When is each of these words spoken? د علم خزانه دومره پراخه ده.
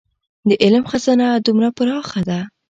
د 0.49 0.51
علم 0.63 0.83
خزانه 0.91 1.27
دومره 1.45 1.69
پراخه 1.77 2.21
ده. 2.29 2.39